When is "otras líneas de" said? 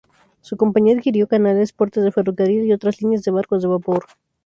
2.73-3.29